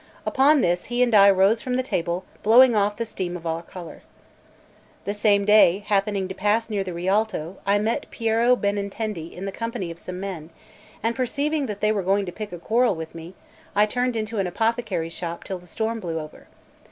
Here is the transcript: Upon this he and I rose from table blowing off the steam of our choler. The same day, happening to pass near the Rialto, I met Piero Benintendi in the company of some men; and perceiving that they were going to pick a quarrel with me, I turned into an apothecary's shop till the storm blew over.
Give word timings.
Upon 0.25 0.61
this 0.61 0.85
he 0.85 1.03
and 1.03 1.13
I 1.13 1.29
rose 1.29 1.61
from 1.61 1.77
table 1.83 2.25
blowing 2.41 2.75
off 2.75 2.95
the 2.97 3.05
steam 3.05 3.37
of 3.37 3.45
our 3.45 3.61
choler. 3.61 4.01
The 5.05 5.13
same 5.13 5.45
day, 5.45 5.83
happening 5.85 6.27
to 6.27 6.33
pass 6.33 6.71
near 6.71 6.83
the 6.83 6.91
Rialto, 6.91 7.57
I 7.67 7.77
met 7.77 8.09
Piero 8.09 8.55
Benintendi 8.55 9.31
in 9.31 9.45
the 9.45 9.51
company 9.51 9.91
of 9.91 9.99
some 9.99 10.19
men; 10.19 10.49
and 11.03 11.15
perceiving 11.15 11.67
that 11.67 11.81
they 11.81 11.91
were 11.91 12.01
going 12.01 12.25
to 12.25 12.31
pick 12.31 12.51
a 12.51 12.57
quarrel 12.57 12.95
with 12.95 13.13
me, 13.13 13.35
I 13.75 13.85
turned 13.85 14.15
into 14.15 14.39
an 14.39 14.47
apothecary's 14.47 15.13
shop 15.13 15.43
till 15.43 15.59
the 15.59 15.67
storm 15.67 15.99
blew 15.99 16.19
over. 16.19 16.47